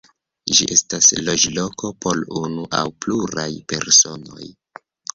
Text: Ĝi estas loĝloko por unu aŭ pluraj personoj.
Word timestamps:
Ĝi 0.59 0.65
estas 0.75 1.09
loĝloko 1.27 1.93
por 2.07 2.23
unu 2.41 2.67
aŭ 2.81 2.83
pluraj 3.07 3.49
personoj. 3.75 4.53